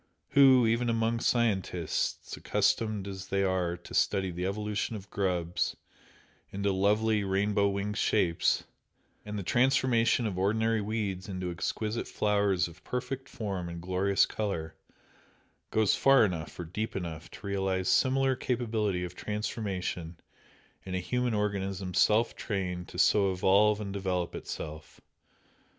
[0.29, 5.77] Who, even among scientists, accustomed as they are to study the evolution of grubs
[6.51, 8.63] into lovely rainbow winged shapes,
[9.27, 14.73] and the transformation of ordinary weeds into exquisite flowers of perfect form and glorious colour,
[15.69, 20.17] goes far enough or deep enough to realise similar capability of transformation
[20.83, 24.99] in a human organism self trained to so evolve and develop itself?